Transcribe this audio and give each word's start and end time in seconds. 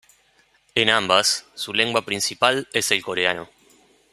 En 0.73 0.89
ambas, 0.89 1.45
su 1.53 1.75
lengua 1.75 2.01
principal 2.01 2.67
es 2.73 2.89
el 2.89 3.03
coreano. 3.03 3.47